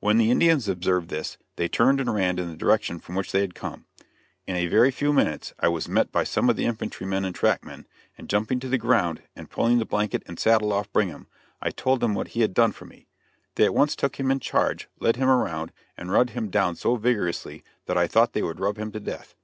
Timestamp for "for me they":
12.72-13.66